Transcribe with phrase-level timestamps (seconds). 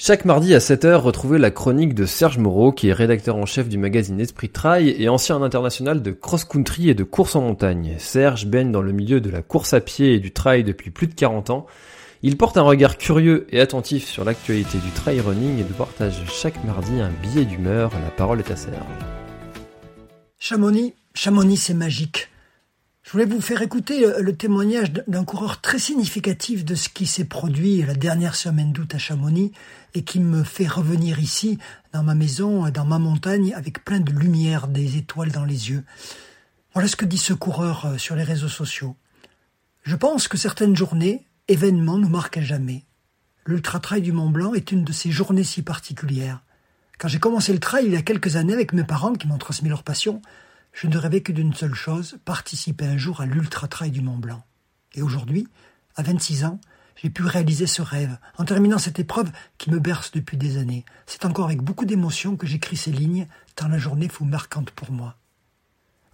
[0.00, 3.68] Chaque mardi à 7h, retrouvez la chronique de Serge Moreau, qui est rédacteur en chef
[3.68, 7.96] du magazine Esprit Trail et ancien international de cross-country et de course en montagne.
[7.98, 11.08] Serge baigne dans le milieu de la course à pied et du trail depuis plus
[11.08, 11.66] de 40 ans.
[12.22, 16.22] Il porte un regard curieux et attentif sur l'actualité du trail running et nous partage
[16.30, 17.90] chaque mardi un billet d'humeur.
[18.00, 18.76] La parole est à Serge.
[20.38, 22.27] Chamonix, Chamonix c'est magique.
[23.08, 27.24] Je voulais vous faire écouter le témoignage d'un coureur très significatif de ce qui s'est
[27.24, 29.50] produit la dernière semaine d'août à Chamonix
[29.94, 31.58] et qui me fait revenir ici,
[31.94, 35.84] dans ma maison, dans ma montagne, avec plein de lumière, des étoiles dans les yeux.
[36.74, 38.94] Voilà ce que dit ce coureur euh, sur les réseaux sociaux.
[39.84, 42.84] Je pense que certaines journées, événements nous marquent à jamais.
[43.46, 46.42] L'ultra-trail du Mont Blanc est une de ces journées si particulières.
[46.98, 49.38] Quand j'ai commencé le trail il y a quelques années avec mes parents qui m'ont
[49.38, 50.20] transmis leur passion,
[50.80, 54.44] je ne rêvais que d'une seule chose, participer un jour à l'ultra-trail du Mont Blanc.
[54.94, 55.48] Et aujourd'hui,
[55.96, 56.60] à 26 ans,
[56.94, 60.84] j'ai pu réaliser ce rêve, en terminant cette épreuve qui me berce depuis des années.
[61.06, 64.92] C'est encore avec beaucoup d'émotion que j'écris ces lignes, tant la journée fut marquante pour
[64.92, 65.16] moi.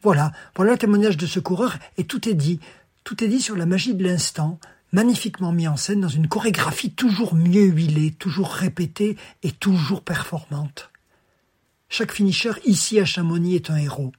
[0.00, 2.60] Voilà, voilà le témoignage de ce coureur, et tout est dit.
[3.02, 4.60] Tout est dit sur la magie de l'instant,
[4.92, 10.92] magnifiquement mis en scène dans une chorégraphie toujours mieux huilée, toujours répétée et toujours performante.
[11.88, 14.12] Chaque finisher ici à Chamonix est un héros.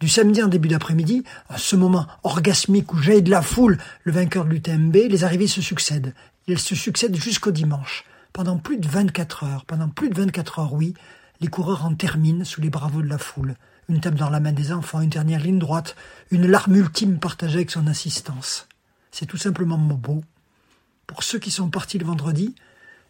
[0.00, 4.12] Du samedi en début d'après-midi, à ce moment orgasmique où jaillit de la foule le
[4.12, 6.14] vainqueur de l'UTMB, les arrivées se succèdent.
[6.46, 8.04] Elles se succèdent jusqu'au dimanche.
[8.32, 10.94] Pendant plus de 24 heures, pendant plus de 24 heures, oui,
[11.40, 13.56] les coureurs en terminent sous les bravos de la foule.
[13.88, 15.96] Une table dans la main des enfants, une dernière ligne droite,
[16.30, 18.68] une larme ultime partagée avec son assistance.
[19.10, 20.22] C'est tout simplement beau.
[21.08, 22.54] Pour ceux qui sont partis le vendredi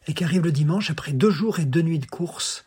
[0.06, 2.64] et qui arrivent le dimanche après deux jours et deux nuits de course,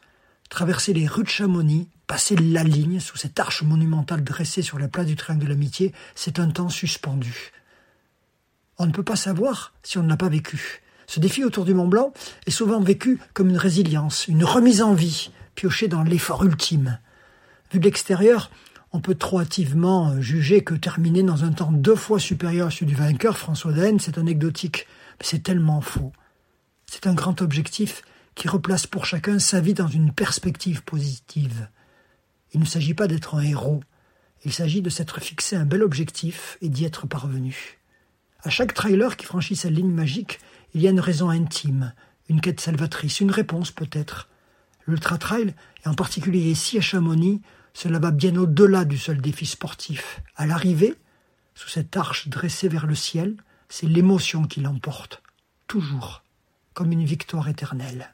[0.50, 4.90] traverser les rues de Chamonix, passer la ligne sous cette arche monumentale dressée sur la
[4.90, 7.54] place du triangle de l'amitié, c'est un temps suspendu.
[8.78, 10.82] On ne peut pas savoir si on ne l'a pas vécu.
[11.08, 12.12] Ce défi autour du Mont Blanc
[12.46, 17.00] est souvent vécu comme une résilience, une remise en vie, piochée dans l'effort ultime.
[17.72, 18.52] Vu de l'extérieur,
[18.92, 22.88] on peut trop hâtivement juger que terminer dans un temps deux fois supérieur à celui
[22.88, 24.86] du vainqueur, François Daen, c'est anecdotique.
[25.18, 26.12] Mais c'est tellement faux.
[26.88, 28.02] C'est un grand objectif
[28.36, 31.70] qui replace pour chacun sa vie dans une perspective positive.
[32.53, 33.81] Il ne s'agit pas d'être un héros,
[34.44, 37.79] il s'agit de s'être fixé un bel objectif et d'y être parvenu.
[38.44, 40.39] À chaque trailer qui franchit sa ligne magique,
[40.73, 41.94] il y a une raison intime,
[42.28, 44.29] une quête salvatrice, une réponse peut-être.
[44.88, 45.53] L'ultra trail,
[45.85, 47.41] et en particulier ici à Chamonix,
[47.73, 50.22] cela va bien au-delà du seul défi sportif.
[50.35, 50.95] À l'arrivée,
[51.53, 53.38] sous cette arche dressée vers le ciel,
[53.69, 55.22] c'est l'émotion qui l'emporte,
[55.68, 56.23] toujours,
[56.73, 58.13] comme une victoire éternelle.